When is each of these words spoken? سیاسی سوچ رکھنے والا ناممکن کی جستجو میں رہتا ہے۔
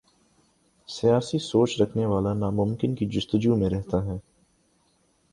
سیاسی 0.89 1.39
سوچ 1.39 1.81
رکھنے 1.81 2.05
والا 2.05 2.33
ناممکن 2.33 2.95
کی 2.95 3.05
جستجو 3.05 3.55
میں 3.55 3.69
رہتا 3.69 4.03
ہے۔ 4.05 4.17